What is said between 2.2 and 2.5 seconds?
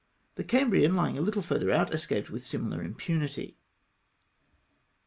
with